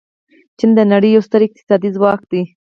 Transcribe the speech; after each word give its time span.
چین 0.57 0.69
د 0.77 0.79
نړۍ 0.91 1.09
یو 1.13 1.23
ستر 1.27 1.41
اقتصادي 1.45 1.89
ځواک 1.95 2.21
دی. 2.31 2.41